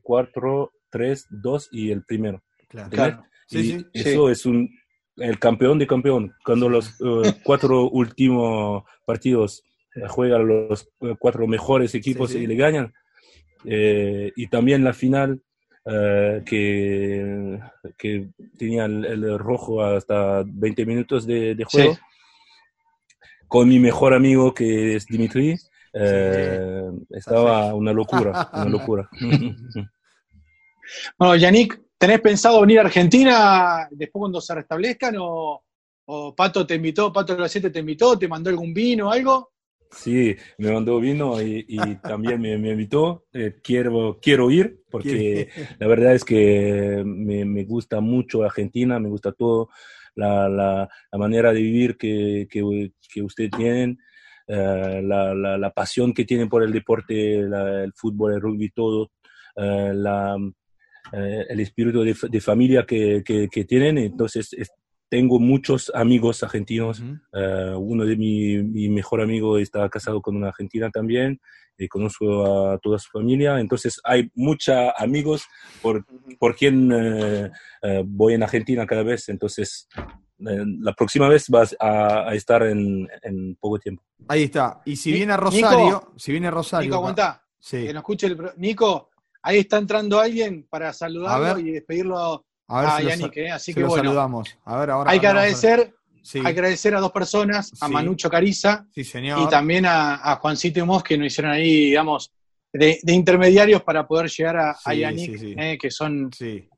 4, 0.02 0.72
3, 0.90 1.26
2 1.30 1.68
y 1.70 1.90
el 1.92 2.02
primero. 2.02 2.42
Claro. 2.68 3.24
Sí, 3.46 3.86
eso 3.92 4.30
es 4.30 4.44
un 4.46 4.68
el 5.16 5.38
campeón 5.38 5.78
de 5.78 5.86
campeón. 5.86 6.34
Cuando 6.44 6.68
los 6.68 6.96
cuatro 7.44 7.88
últimos 7.90 8.84
partidos 9.04 9.62
juegan 10.08 10.46
los 10.46 10.88
cuatro 11.18 11.46
mejores 11.46 11.94
equipos 11.94 12.34
y 12.34 12.46
le 12.46 12.56
ganan. 12.56 12.92
y 13.64 14.46
también 14.48 14.82
la 14.82 14.92
final 14.92 15.40
eh, 15.84 16.42
que, 16.44 17.58
que 17.96 18.28
tenía 18.58 18.84
el, 18.84 19.38
rojo 19.38 19.82
hasta 19.82 20.42
20 20.46 20.86
minutos 20.86 21.26
de, 21.26 21.64
juego, 21.70 21.96
con 23.46 23.68
mi 23.68 23.78
mejor 23.78 24.14
amigo 24.14 24.52
que 24.52 24.96
es 24.96 25.06
Dimitri, 25.06 25.56
eh, 25.92 26.90
estaba 27.10 27.74
una 27.74 27.92
locura, 27.92 28.50
una 28.52 28.64
locura. 28.68 29.08
bueno, 31.18 31.36
Yannick, 31.36 31.80
¿tenés 31.96 32.20
pensado 32.20 32.60
venir 32.60 32.78
a 32.78 32.82
Argentina 32.82 33.88
después 33.90 34.20
cuando 34.20 34.40
se 34.40 34.54
restablezcan 34.54 35.16
o, 35.18 35.64
Pato 36.34 36.66
te 36.66 36.76
invitó, 36.76 37.12
Pato 37.12 37.34
de 37.34 37.40
los 37.40 37.52
siete 37.52 37.68
te 37.68 37.80
invitó, 37.80 38.18
te 38.18 38.28
mandó 38.28 38.48
algún 38.48 38.72
vino 38.72 39.08
o 39.08 39.12
algo? 39.12 39.52
Sí, 39.90 40.36
me 40.58 40.72
mandó 40.72 41.00
vino 41.00 41.40
y, 41.40 41.64
también 42.02 42.40
me, 42.40 42.52
invitó. 42.52 43.26
Eh, 43.32 43.56
quiero, 43.62 44.18
quiero 44.20 44.50
ir 44.50 44.82
porque 44.90 45.48
la 45.78 45.86
verdad 45.86 46.14
es 46.14 46.24
que 46.24 47.02
me, 47.04 47.64
gusta 47.64 48.00
mucho 48.00 48.42
Argentina, 48.42 48.98
me 48.98 49.08
gusta 49.08 49.32
todo, 49.32 49.68
la, 50.14 50.48
la, 50.48 50.88
manera 51.18 51.52
de 51.52 51.62
vivir 51.62 51.96
que, 51.96 52.46
que, 52.50 52.92
que 53.12 53.22
ustedes 53.22 53.50
tienen, 53.50 53.98
eh, 54.46 55.00
la, 55.02 55.34
la, 55.34 55.70
pasión 55.70 56.12
que 56.12 56.24
tienen 56.24 56.48
por 56.48 56.62
el 56.62 56.72
deporte, 56.72 57.40
el 57.40 57.92
fútbol, 57.94 58.34
el 58.34 58.40
rugby, 58.40 58.70
todo, 58.70 59.10
eh, 59.56 61.46
el 61.48 61.60
espíritu 61.60 62.02
de, 62.02 62.16
de 62.30 62.40
familia 62.40 62.84
que, 62.84 63.22
que, 63.24 63.64
tienen. 63.64 63.98
Entonces, 63.98 64.54
tengo 65.08 65.38
muchos 65.38 65.90
amigos 65.94 66.42
argentinos. 66.42 67.02
Eh, 67.32 67.74
uno 67.76 68.04
de 68.04 68.16
mi, 68.16 68.58
mi, 68.58 68.88
mejor 68.88 69.20
amigo 69.20 69.58
está 69.58 69.88
casado 69.88 70.20
con 70.20 70.36
una 70.36 70.48
argentina 70.48 70.90
también. 70.90 71.40
y 71.80 71.86
conozco 71.86 72.72
a 72.72 72.78
toda 72.78 72.98
su 72.98 73.10
familia. 73.10 73.60
Entonces 73.60 74.00
hay 74.04 74.30
muchos 74.34 74.76
amigos 74.96 75.46
por, 75.80 76.04
por 76.38 76.56
quien 76.56 76.90
eh, 76.92 77.50
eh, 77.82 78.02
voy 78.04 78.34
en 78.34 78.42
Argentina 78.42 78.86
cada 78.86 79.02
vez. 79.02 79.28
Entonces 79.28 79.88
la 80.38 80.92
próxima 80.92 81.28
vez 81.28 81.48
vas 81.48 81.74
a, 81.80 82.32
estar 82.32 82.62
en, 82.62 83.08
en, 83.22 83.56
poco 83.56 83.78
tiempo. 83.78 84.02
Ahí 84.28 84.44
está. 84.44 84.80
Y 84.84 84.96
si 84.96 85.12
viene 85.12 85.32
a 85.32 85.36
Rosario, 85.36 86.12
si 86.16 86.32
viene 86.32 86.46
a 86.48 86.52
Rosario. 86.52 86.86
Nico, 86.86 86.96
aguanta. 86.96 87.44
Sí. 87.58 87.86
Que 87.86 87.92
nos 87.92 88.02
escuche 88.02 88.28
el. 88.28 88.38
Nico, 88.56 89.10
ahí 89.42 89.58
está 89.58 89.78
entrando 89.78 90.20
alguien 90.20 90.66
para 90.70 90.92
saludarlo 90.92 91.58
y 91.58 91.72
despedirlo 91.72 92.44
a 92.68 92.82
ver 92.82 92.90
si 92.90 93.06
Yannick, 93.06 93.36
¿eh? 93.38 93.50
así 93.50 93.74
que 93.74 93.80
lo 93.80 93.90
saludamos. 93.90 94.56
A 94.64 94.78
ver, 94.78 94.90
ahora, 94.90 95.10
hay 95.10 95.18
que 95.18 95.26
agradecer, 95.26 95.94
hay 96.34 96.42
que 96.42 96.48
agradecer 96.48 96.94
a 96.94 97.00
dos 97.00 97.12
personas, 97.12 97.72
a 97.80 97.88
Manucho 97.88 98.28
Cariza 98.28 98.86
y 98.94 99.48
también 99.48 99.86
a, 99.86 100.36
Juancito 100.40 100.78
y 100.80 100.82
Mos 100.82 101.02
que 101.02 101.16
nos 101.16 101.28
hicieron 101.28 101.52
ahí, 101.52 101.86
digamos, 101.86 102.30
de, 102.72 103.00
intermediarios 103.06 103.82
para 103.82 104.06
poder 104.06 104.28
llegar 104.30 104.56
a, 104.58 104.76
a 104.84 104.94
Yannick, 104.94 105.42
eh, 105.42 105.78
que 105.80 105.90
son 105.90 106.30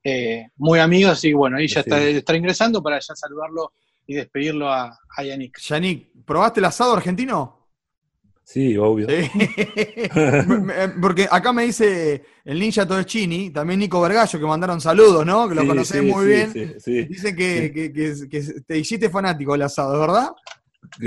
eh, 0.05 0.47
muy 0.57 0.79
amigos, 0.79 1.25
y 1.25 1.33
bueno, 1.33 1.57
ahí 1.57 1.67
ya 1.67 1.81
está, 1.81 2.01
está, 2.01 2.37
ingresando 2.37 2.81
para 2.83 3.01
ya 3.01 3.15
saludarlo 3.17 3.73
y 4.07 4.15
despedirlo 4.15 4.73
a, 4.73 4.97
a 5.17 5.25
Yannick. 5.25 5.59
Yannick, 5.61 6.25
¿probaste 6.25 6.61
el 6.61 6.67
asado 6.67 6.95
argentino? 6.95 7.60
Sí, 8.53 8.77
obvio. 8.77 9.07
Porque 11.01 11.29
acá 11.31 11.53
me 11.53 11.67
dice 11.67 12.25
el 12.45 12.59
ninja 12.59 12.85
Todeschini, 12.85 13.51
también 13.51 13.79
Nico 13.79 14.01
Vergallo, 14.01 14.41
que 14.41 14.45
mandaron 14.45 14.81
saludos, 14.81 15.25
¿no? 15.25 15.49
Que 15.49 15.55
lo 15.55 15.65
conocés 15.65 16.03
muy 16.03 16.27
bien. 16.27 16.53
Dice 16.53 17.37
que, 17.37 18.65
te 18.67 18.77
hiciste 18.77 19.09
fanático 19.09 19.53
del 19.53 19.63
asado, 19.63 20.01
¿verdad? 20.01 20.31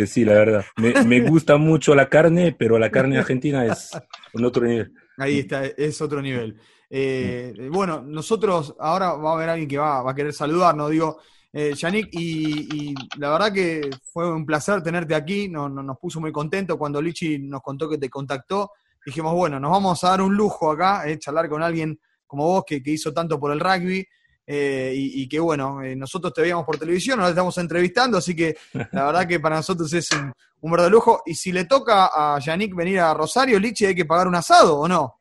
Sí, 0.07 0.23
la 0.23 0.35
verdad. 0.35 0.65
Me, 0.77 1.19
gusta 1.19 1.57
mucho 1.57 1.93
la 1.93 2.07
carne, 2.07 2.55
pero 2.57 2.79
la 2.79 2.89
carne 2.89 3.17
argentina 3.17 3.65
es 3.65 3.91
un 4.33 4.45
otro 4.45 4.65
nivel. 4.65 4.93
Ahí 5.17 5.39
está, 5.39 5.65
es 5.65 6.01
otro 6.01 6.21
nivel. 6.21 6.57
Eh, 6.89 7.67
bueno, 7.69 8.01
nosotros, 8.01 8.73
ahora 8.79 9.15
va 9.15 9.31
a 9.31 9.35
haber 9.35 9.49
alguien 9.49 9.67
que 9.67 9.77
va, 9.77 10.01
va 10.01 10.11
a 10.11 10.15
querer 10.15 10.31
saludarnos, 10.31 10.89
digo, 10.89 11.19
eh, 11.55 11.73
Yannick, 11.75 12.09
y, 12.11 12.95
la 13.19 13.29
verdad 13.29 13.53
que 13.53 13.89
fue 14.11 14.31
un 14.33 14.43
placer 14.43 14.81
tenerte 14.81 15.13
aquí, 15.13 15.47
nos, 15.47 15.71
nos 15.71 15.97
puso 15.99 16.19
muy 16.19 16.31
contento 16.31 16.79
cuando 16.79 16.99
Lichi 16.99 17.37
nos 17.37 17.61
contó 17.61 17.87
que 17.87 17.99
te 17.99 18.09
contactó. 18.09 18.71
Dijimos, 19.05 19.33
bueno, 19.33 19.59
nos 19.59 19.69
vamos 19.69 20.03
a 20.03 20.09
dar 20.09 20.21
un 20.21 20.35
lujo 20.35 20.71
acá, 20.71 21.07
eh, 21.07 21.19
charlar 21.19 21.47
con 21.49 21.61
alguien 21.61 21.99
como 22.25 22.47
vos 22.47 22.63
que, 22.65 22.81
hizo 22.83 23.13
tanto 23.13 23.39
por 23.39 23.51
el 23.51 23.59
rugby. 23.59 24.03
Eh, 24.45 24.93
y, 24.95 25.29
que 25.29 25.39
bueno, 25.39 25.81
eh, 25.81 25.95
nosotros 25.95 26.33
te 26.33 26.41
veíamos 26.41 26.65
por 26.65 26.77
televisión, 26.77 27.17
nos 27.17 27.29
estamos 27.29 27.57
entrevistando, 27.59 28.17
así 28.17 28.35
que 28.35 28.57
la 28.73 29.05
verdad 29.05 29.25
que 29.25 29.39
para 29.39 29.55
nosotros 29.55 29.93
es 29.93 30.11
un, 30.11 30.33
un 30.61 30.71
verdadero 30.71 30.95
lujo. 30.95 31.21
Y 31.25 31.35
si 31.35 31.51
le 31.51 31.65
toca 31.65 32.09
a 32.13 32.39
Yannick 32.39 32.75
venir 32.75 32.99
a 32.99 33.13
Rosario, 33.13 33.59
Lichi, 33.59 33.85
¿hay 33.85 33.95
que 33.95 34.05
pagar 34.05 34.27
un 34.27 34.35
asado 34.35 34.79
o 34.79 34.87
no? 34.87 35.19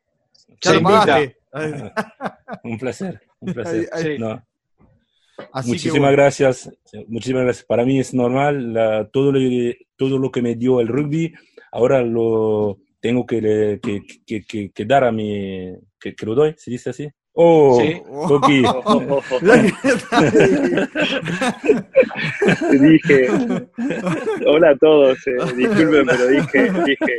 Ya 0.63 0.73
lo 0.73 0.83
pagaste. 0.83 1.37
un 2.65 2.79
placer, 2.79 3.21
un 3.41 3.53
placer. 3.53 4.43
Muchísimas 5.65 6.13
gracias, 6.13 6.71
muchísimas 7.09 7.45
gracias. 7.45 7.67
Para 7.67 7.85
mí 7.85 8.01
es 8.01 8.15
normal, 8.15 9.09
todo, 9.13 9.33
lo, 9.33 9.41
todo 9.97 10.19
lo 10.19 10.31
que 10.31 10.43
me 10.43 10.55
dio 10.55 10.81
el 10.81 10.89
rugby, 10.89 11.35
ahora 11.71 12.03
lo 12.03 12.79
tengo 13.01 13.27
que, 13.27 13.81
que, 14.27 14.71
que, 14.73 14.85
dar 14.85 15.05
a 15.05 15.13
mi, 15.13 15.75
que, 15.99 16.15
lo 16.25 16.35
doy, 16.35 16.55
¿se 16.57 16.71
dice 16.71 16.91
así? 16.91 17.09
Oh, 17.35 17.81
sí. 17.81 17.95
dije, 22.79 23.29
hola 24.47 24.71
a 24.71 24.77
todos, 24.77 25.19
eh, 25.27 25.37
disculpen, 25.57 26.07
pero 26.07 26.27
dije, 26.29 26.71
dije, 26.85 27.19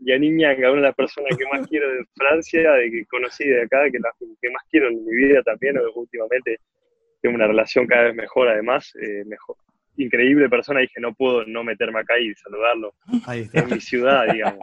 Yannick 0.00 0.34
Ñanga, 0.34 0.70
una 0.70 0.80
de 0.80 0.86
las 0.86 0.94
personas 0.94 1.36
que 1.36 1.44
más 1.52 1.66
quiero 1.66 1.90
de 1.90 2.04
Francia, 2.14 2.72
de 2.72 2.90
que 2.90 3.04
conocí 3.06 3.44
de 3.44 3.62
acá, 3.62 3.90
que 3.90 3.98
la 3.98 4.10
que 4.40 4.50
más 4.50 4.62
quiero 4.70 4.88
en 4.88 5.04
mi 5.04 5.16
vida 5.16 5.42
también, 5.42 5.76
últimamente 5.94 6.58
tengo 7.22 7.36
una 7.36 7.46
relación 7.46 7.86
cada 7.86 8.04
vez 8.04 8.14
mejor, 8.14 8.48
además, 8.48 8.92
eh, 9.00 9.24
mejor. 9.24 9.56
Increíble 9.96 10.48
persona, 10.48 10.80
dije, 10.80 11.00
no 11.00 11.14
puedo 11.14 11.44
no 11.46 11.62
meterme 11.62 12.00
acá 12.00 12.18
y 12.18 12.34
saludarlo. 12.34 12.94
Ahí 13.26 13.42
está. 13.42 13.60
En 13.60 13.70
mi 13.70 13.80
ciudad, 13.80 14.26
digamos. 14.32 14.58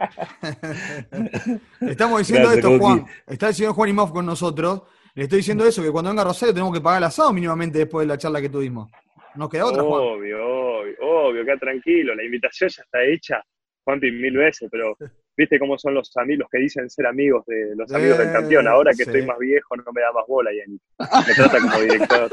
Estamos 1.80 2.18
diciendo 2.18 2.52
esto, 2.52 2.78
Juan. 2.78 3.06
Está 3.26 3.48
el 3.48 3.54
señor 3.54 3.72
Juan 3.72 3.90
Imhoff 3.90 4.12
con 4.12 4.26
nosotros. 4.26 4.82
Le 5.14 5.24
estoy 5.24 5.38
diciendo 5.38 5.64
eso, 5.64 5.82
que 5.82 5.90
cuando 5.90 6.10
venga 6.10 6.24
Rosario 6.24 6.52
tenemos 6.52 6.74
que 6.74 6.80
pagar 6.80 6.98
el 6.98 7.04
asado 7.04 7.32
mínimamente 7.32 7.78
después 7.78 8.06
de 8.06 8.12
la 8.12 8.18
charla 8.18 8.40
que 8.40 8.48
tuvimos. 8.48 8.90
¿Nos 9.36 9.48
queda 9.48 9.66
otra, 9.66 9.82
Juan? 9.82 10.02
Obvio, 10.02 10.46
obvio, 10.46 10.96
obvio, 11.00 11.44
queda 11.44 11.56
tranquilo. 11.56 12.14
La 12.14 12.24
invitación 12.24 12.68
ya 12.68 12.82
está 12.82 13.02
hecha, 13.04 13.42
Juanpi, 13.84 14.10
mil 14.10 14.36
veces, 14.36 14.68
pero 14.70 14.96
viste 15.40 15.58
cómo 15.58 15.78
son 15.78 15.94
los 15.94 16.14
amigos, 16.16 16.46
que 16.50 16.58
dicen 16.58 16.88
ser 16.90 17.06
amigos 17.06 17.44
de 17.46 17.74
los 17.74 17.92
amigos 17.92 18.18
del 18.18 18.30
campeón. 18.32 18.68
Ahora 18.68 18.92
que 18.94 19.04
estoy 19.04 19.24
más 19.24 19.38
viejo, 19.38 19.74
no 19.76 19.84
me 19.92 20.02
da 20.02 20.12
más 20.12 20.24
bola, 20.28 20.50
Yannick. 20.52 20.82
Me 21.26 21.34
trata 21.34 21.60
como 21.60 21.80
director. 21.80 22.30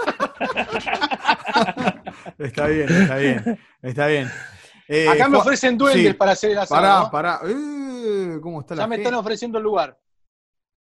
está 2.37 2.67
bien, 2.67 2.89
está 2.89 3.17
bien, 3.17 3.59
está 3.81 4.07
bien. 4.07 4.27
Eh, 4.89 5.07
Acá 5.07 5.29
me 5.29 5.37
ofrecen 5.37 5.77
duendes 5.77 6.15
para 6.15 6.31
hacer 6.31 6.51
el 6.51 6.57
asado. 6.59 7.09
Pará, 7.11 7.39
pará. 7.39 7.39
Uh, 7.49 8.39
¿Cómo 8.41 8.61
está 8.61 8.75
ya 8.75 8.87
me 8.87 8.97
están 8.97 9.15
ofreciendo 9.15 9.57
el 9.57 9.63
lugar. 9.63 9.97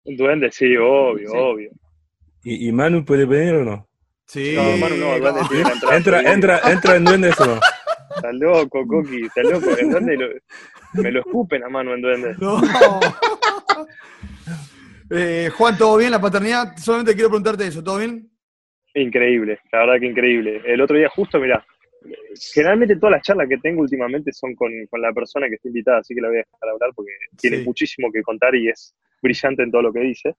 Un 0.04 0.16
duende, 0.16 0.50
sí, 0.50 0.76
obvio, 0.76 1.33
obvio. 1.33 1.71
¿Y, 2.45 2.71
Manu 2.71 3.04
puede 3.04 3.25
venir 3.25 3.54
o 3.54 3.64
no? 3.64 3.88
Sí. 4.26 4.54
No, 4.54 4.76
Manu 4.76 4.97
no, 4.97 5.14
Entra, 5.92 6.33
entra, 6.33 6.61
entra 6.71 6.97
en 6.97 7.04
duendes 7.04 7.40
o 7.40 7.47
no. 7.47 7.61
Está 8.14 8.33
loco, 8.33 8.87
Coqui, 8.87 9.26
está 9.26 9.42
loco. 9.42 9.76
¿En 9.76 9.90
dónde 9.90 10.16
lo, 10.16 10.28
me 11.03 11.12
lo 11.12 11.21
escupen 11.21 11.65
a 11.65 11.69
mano 11.69 11.95
en 11.95 12.03
duende? 12.03 12.35
No. 12.38 12.61
eh, 15.11 15.50
Juan, 15.57 15.76
¿todo 15.76 15.97
bien 15.97 16.11
la 16.11 16.21
paternidad? 16.21 16.76
Solamente 16.76 17.15
quiero 17.15 17.29
preguntarte 17.29 17.67
eso, 17.67 17.83
¿todo 17.83 17.99
bien? 17.99 18.31
Increíble, 18.95 19.59
la 19.73 19.81
verdad 19.81 20.00
que 20.00 20.07
increíble. 20.07 20.62
El 20.65 20.81
otro 20.81 20.97
día 20.97 21.09
justo, 21.09 21.38
mira, 21.38 21.65
generalmente 22.55 22.97
todas 22.97 23.12
las 23.12 23.23
charlas 23.23 23.49
que 23.49 23.59
tengo 23.59 23.83
últimamente 23.83 24.33
son 24.33 24.55
con, 24.55 24.71
con, 24.88 25.00
la 25.00 25.12
persona 25.12 25.49
que 25.49 25.57
está 25.57 25.69
invitada, 25.69 25.99
así 25.99 26.15
que 26.15 26.21
la 26.21 26.29
voy 26.29 26.38
a 26.38 26.41
dejar 26.41 26.71
hablar 26.71 26.91
porque 26.95 27.12
tiene 27.37 27.59
muchísimo 27.59 28.11
que 28.11 28.23
contar 28.23 28.55
y 28.55 28.69
es 28.69 28.95
brillante 29.23 29.62
en 29.62 29.71
todo 29.71 29.83
lo 29.83 29.93
que 29.93 30.00
dice. 30.00 30.35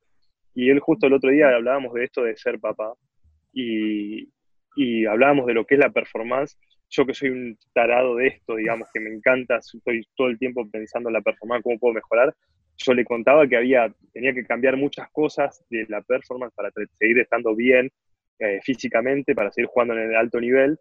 Y 0.55 0.69
él 0.69 0.79
justo 0.79 1.07
el 1.07 1.13
otro 1.13 1.29
día 1.29 1.49
hablábamos 1.49 1.93
de 1.93 2.05
esto 2.05 2.23
de 2.23 2.35
ser 2.35 2.59
papá 2.59 2.93
y, 3.53 4.27
y 4.75 5.05
hablábamos 5.05 5.45
de 5.45 5.53
lo 5.53 5.65
que 5.65 5.75
es 5.75 5.79
la 5.79 5.91
performance 5.91 6.57
yo 6.89 7.05
que 7.05 7.13
soy 7.13 7.29
un 7.29 7.57
tarado 7.73 8.15
de 8.15 8.27
esto, 8.27 8.55
digamos, 8.55 8.87
que 8.93 8.99
me 8.99 9.13
encanta, 9.13 9.57
estoy 9.57 10.05
todo 10.15 10.27
el 10.27 10.37
tiempo 10.37 10.67
pensando 10.69 11.09
en 11.09 11.13
la 11.13 11.21
performance, 11.21 11.63
cómo 11.63 11.79
puedo 11.79 11.93
mejorar, 11.93 12.33
yo 12.77 12.93
le 12.93 13.03
contaba 13.03 13.47
que 13.47 13.57
había, 13.57 13.93
tenía 14.13 14.33
que 14.33 14.45
cambiar 14.45 14.77
muchas 14.77 15.09
cosas 15.11 15.63
de 15.69 15.85
la 15.89 16.01
performance 16.01 16.53
para 16.53 16.71
seguir 16.71 17.19
estando 17.19 17.55
bien 17.55 17.91
eh, 18.39 18.59
físicamente 18.61 19.33
para 19.33 19.51
seguir 19.51 19.67
jugando 19.67 19.95
en 19.95 20.11
el 20.11 20.15
alto 20.15 20.39
nivel. 20.39 20.77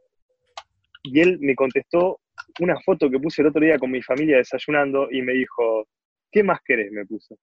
Y 1.02 1.20
él 1.20 1.38
me 1.40 1.54
contestó 1.54 2.20
una 2.60 2.78
foto 2.80 3.08
que 3.08 3.18
puse 3.18 3.40
el 3.40 3.48
otro 3.48 3.62
día 3.62 3.78
con 3.78 3.90
mi 3.90 4.02
familia 4.02 4.36
desayunando 4.36 5.08
y 5.10 5.22
me 5.22 5.32
dijo, 5.32 5.88
¿qué 6.30 6.42
más 6.42 6.60
querés? 6.62 6.92
Me 6.92 7.06
puso. 7.06 7.38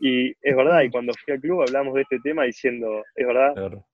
Y 0.00 0.30
es 0.30 0.56
verdad, 0.56 0.82
y 0.82 0.90
cuando 0.90 1.12
fui 1.24 1.34
al 1.34 1.40
club 1.40 1.62
hablamos 1.62 1.94
de 1.94 2.02
este 2.02 2.18
tema 2.18 2.44
diciendo, 2.44 3.04
es 3.14 3.26
verdad. 3.26 3.84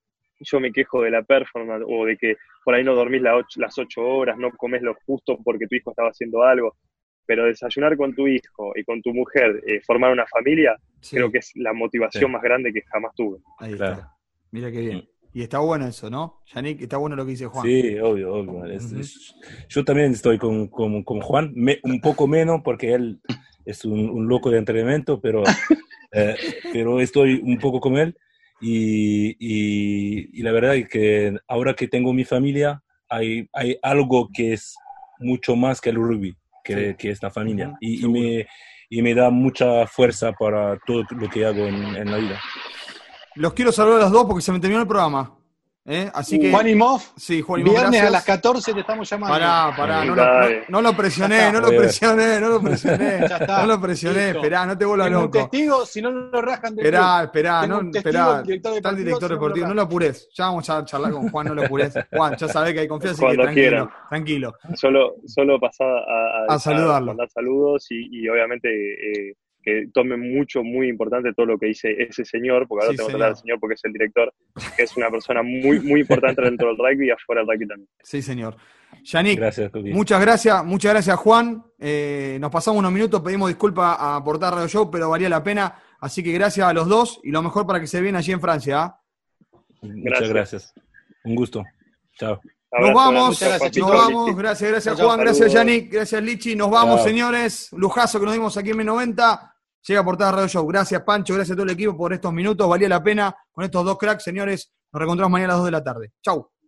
Yo 0.41 0.61
me 0.61 0.73
quejo 0.73 1.03
de 1.03 1.11
la 1.11 1.23
performance 1.23 1.85
o 1.87 2.05
de 2.07 2.17
que 2.17 2.37
por 2.65 2.75
ahí 2.75 2.83
no 2.85 2.95
dormís 2.95 3.23
la 3.23 3.37
ocho- 3.37 3.61
las 3.61 3.77
ocho 3.79 4.03
horas, 4.03 4.37
no 4.39 4.51
comes 4.53 4.83
lo 4.83 4.95
justo 5.07 5.39
porque 5.45 5.67
tu 5.67 5.75
hijo 5.77 5.91
estaba 5.91 6.09
haciendo 6.11 6.43
algo, 6.43 6.77
pero 7.27 7.45
desayunar 7.45 7.97
con 7.97 8.15
tu 8.15 8.27
hijo 8.27 8.73
y 8.75 8.83
con 8.85 9.01
tu 9.03 9.13
mujer, 9.15 9.63
eh, 9.67 9.81
formar 9.87 10.13
una 10.13 10.27
familia, 10.27 10.77
Sí, 11.01 11.17
creo 11.17 11.31
que 11.31 11.39
es 11.39 11.53
la 11.55 11.73
motivación 11.73 12.29
Sí. 12.29 12.33
más 12.33 12.43
grande 12.43 12.73
que 12.73 12.83
jamás 12.83 13.13
tuve. 13.15 13.39
ahí 13.59 13.75
Claro. 13.75 13.95
está. 13.95 14.17
Mira 14.51 14.71
qué 14.73 14.81
bien. 14.81 15.09
Y 15.33 15.43
está 15.43 15.61
bueno 15.61 15.87
eso, 15.87 16.11
¿no? 16.11 16.41
Yannick, 16.53 16.81
está 16.83 16.97
bueno 16.97 17.15
lo 17.15 17.25
que 17.25 17.31
dice 17.31 17.47
Juan. 17.47 17.65
Sí, 17.65 17.97
obvio, 18.01 18.35
obvio. 18.35 18.65
Es- 18.67 18.91
Ujú. 18.91 19.01
es- 19.01 19.37
yo 19.69 19.85
también 19.85 20.11
estoy 20.13 20.39
con, 20.39 20.67
con, 20.69 21.05
con 21.05 21.21
Juan, 21.21 21.53
me- 21.55 21.79
un 21.85 22.01
poco 22.01 22.27
menos 22.27 22.63
porque 22.65 22.95
él 22.95 23.21
es 23.65 23.85
un, 23.85 24.11
un 24.11 24.27
loco 24.27 24.51
de 24.51 24.59
entrenamiento, 24.59 25.21
pero, 25.21 25.45
eh, 26.13 26.37
pero 26.73 27.01
estoy 27.01 27.41
un 27.45 27.59
poco 27.59 27.79
con 27.81 27.97
él. 27.97 28.17
Y, 28.61 29.31
y- 29.39 30.39
y 30.39 30.43
la 30.43 30.53
verdad 30.53 30.77
es 30.77 30.89
que 30.89 31.37
ahora 31.49 31.75
que 31.75 31.89
tengo 31.89 32.13
mi 32.13 32.25
familia, 32.25 32.83
hay, 33.09 33.49
hay 33.53 33.77
algo 33.83 34.29
que 34.33 34.53
es 34.53 34.75
mucho 35.19 35.57
más 35.57 35.81
que 35.81 35.91
el 35.91 35.97
rugby, 35.97 36.35
que, 36.65 36.91
Sí. 36.91 36.95
que 36.99 37.11
es 37.11 37.23
la 37.23 37.31
familia. 37.31 37.69
Ujú, 37.69 37.77
y, 37.81 37.93
y 37.95 37.99
seguro. 37.99 38.21
me, 38.21 38.47
y 38.91 39.03
me 39.03 39.15
da 39.15 39.31
mucha 39.31 39.87
fuerza 39.87 40.33
para 40.33 40.79
todo 40.87 41.05
lo 41.11 41.29
que 41.29 41.45
hago 41.47 41.67
en, 41.67 41.75
en 41.97 42.11
la 42.11 42.17
vida. 42.19 42.41
Los 43.37 43.53
quiero 43.55 43.73
saludar 43.73 44.01
a 44.01 44.05
los 44.05 44.13
dos 44.13 44.25
porque 44.27 44.43
se 44.43 44.53
me 44.53 44.61
terminó 44.61 44.81
el 44.83 44.89
programa. 44.89 45.37
¿Eh? 45.87 46.11
Así 46.15 46.39
que. 46.39 46.51
Juan 46.51 46.69
y 46.69 46.75
Moff, 46.75 47.11
sí, 47.17 47.41
Juan 47.43 47.61
y 47.61 47.65
Mo, 47.65 47.71
viernes 47.73 48.03
a 48.03 48.11
las 48.11 48.25
14 48.25 48.73
te 48.75 48.81
estamos 48.81 49.09
llamando. 49.09 49.35
Pará, 49.35 49.75
pará, 49.77 50.05
no 50.05 50.15
lo, 50.15 50.25
no- 50.25 50.49
no 50.69 50.83
lo 50.83 50.97
presioné, 50.97 51.51
no 51.53 51.61
lo 51.61 51.69
presioné, 51.69 52.41
no 52.41 52.49
lo 52.49 52.61
presioné. 52.61 53.21
Ya 53.29 53.37
está. 53.37 53.61
No 53.63 53.67
lo 53.67 53.81
presioné, 53.81 54.25
Listo. 54.27 54.39
esperá, 54.39 54.67
no 54.67 54.77
te 54.79 54.85
vuelvas 54.85 55.09
un 55.09 55.13
loco. 55.15 55.31
testigo, 55.39 55.87
si 55.87 56.03
no 56.03 56.11
lo 56.11 56.43
rascan 56.43 56.75
del 56.77 56.87
Esperá, 56.87 57.23
esperá, 57.25 57.67
no, 57.67 57.79
testigo, 57.91 57.99
esperá. 57.99 58.39
el 58.41 58.47
director 58.47 58.77
Está 58.77 58.89
el 58.91 58.97
deportivo, 58.97 59.05
director 59.05 59.21
si 59.21 59.23
no 59.23 59.29
lo 59.29 59.35
deportivo, 59.41 59.67
no 59.69 59.75
lo 59.75 59.83
apures. 59.83 60.29
Ya 60.35 60.45
vamos 60.47 60.71
a 60.71 60.85
charlar 60.85 61.13
con 61.13 61.29
Juan, 61.31 61.47
no 61.49 61.55
lo 61.55 61.63
apures. 61.65 61.95
Juan, 62.13 62.37
ya 62.37 62.49
sabés 62.49 62.75
que 62.75 62.81
hay 62.81 62.89
confianza, 62.89 63.23
así 63.27 63.31
que 63.33 63.37
Cuando 63.37 63.43
tranquilo, 63.45 63.69
quieran. 63.71 63.91
tranquilo. 64.09 64.55
Solo, 64.75 65.15
solo 65.27 65.59
pasar 65.61 65.89
a, 65.89 66.55
A 66.55 66.59
saludarlo. 66.59 67.07
mandar 67.09 67.29
saludos 67.31 67.87
y, 67.91 68.21
y 68.25 68.29
obviamente 68.29 68.69
eh, 68.69 69.35
que 69.63 69.89
tome 69.93 70.17
mucho, 70.17 70.63
muy 70.63 70.89
importante 70.89 71.33
todo 71.35 71.47
lo 71.47 71.59
que 71.59 71.67
dice 71.67 71.95
ese 71.99 72.25
señor, 72.25 72.67
porque 72.67 72.85
ahora 72.85 72.93
Sí, 72.93 72.97
tengo 72.97 73.09
que 73.09 73.15
hablar 73.15 73.29
al 73.31 73.37
señor 73.37 73.61
porque 73.61 73.75
es 73.75 73.85
el 73.85 73.93
director, 73.93 74.33
que 74.77 74.83
es 74.83 74.97
una 74.97 75.11
persona 75.11 75.43
muy, 75.43 75.81
muy 75.81 76.01
importante 76.01 76.43
dentro 76.43 76.69
del 76.69 76.79
rugby 76.79 77.09
y 77.09 77.11
afuera 77.11 77.43
del 77.43 77.49
rugby 77.49 77.67
también. 77.67 77.89
Sí, 78.03 78.23
señor. 78.23 78.57
Yannick, 79.05 79.39
Gracias, 79.39 79.73
muchas 79.73 80.21
gracias, 80.21 80.65
muchas 80.65 80.93
gracias, 80.93 81.17
Juan. 81.17 81.63
Eh, 81.79 82.39
nos 82.41 82.51
pasamos 82.51 82.81
unos 82.81 82.93
minutos, 82.93 83.21
pedimos 83.23 83.49
disculpas 83.49 83.97
a 83.99 84.23
Portar 84.25 84.53
Radio 84.53 84.69
Show, 84.69 84.91
pero 84.91 85.09
valía 85.09 85.29
la 85.29 85.43
pena. 85.43 85.75
Así 86.01 86.23
que 86.23 86.33
gracias 86.33 86.67
a 86.67 86.73
los 86.73 86.89
dos 86.89 87.21
y 87.23 87.31
lo 87.31 87.43
mejor 87.43 87.67
para 87.67 87.81
que 87.81 87.87
se 87.87 88.01
vean 88.01 88.17
allí 88.17 88.33
en 88.33 88.41
Francia. 88.41 88.83
¿ah? 88.83 89.01
Muchas 89.83 90.05
Gracias. 90.05 90.31
gracias. 90.31 90.75
Un 91.25 91.35
gusto. 91.35 91.65
Chao. 92.15 92.41
Nos 92.73 92.95
vamos, 92.95 93.41
gracias, 93.41 93.77
nos 93.77 93.91
vamos. 93.91 94.37
Gracias, 94.37 94.71
gracias 94.71 95.01
Juan, 95.01 95.21
gracias. 95.21 95.53
Yannick, 95.53 95.93
gracias 95.93 96.23
Lichi. 96.23 96.55
Nos 96.55 96.71
vamos, 96.71 97.03
señores. 97.03 97.69
Lujazo 97.73 98.21
que 98.21 98.27
nos 98.27 98.35
dimos 98.35 98.57
aquí 98.57 98.71
en 98.71 98.79
M90. 98.79 99.53
Llega 99.87 100.05
Portada 100.05 100.33
Radio 100.33 100.49
Show. 100.49 100.67
Gracias, 100.67 101.03
Pancho, 101.03 101.35
gracias 101.35 101.55
a 101.55 101.57
todo 101.57 101.65
el 101.65 101.71
equipo 101.73 101.97
por 101.97 102.13
estos 102.13 102.33
minutos. 102.33 102.69
Valía 102.69 102.89
la 102.89 103.03
pena 103.03 103.35
con 103.51 103.65
estos 103.65 103.85
dos 103.85 103.99
cracks, 103.99 104.23
señores. 104.23 104.73
Nos 104.93 105.01
reencontramos 105.01 105.33
mañana 105.33 105.55
a 105.55 105.57
las 105.57 105.59
2 105.59 105.67
de 105.67 105.71
la 105.71 105.85
tarde. 105.85 106.13
Chau. 106.23 106.51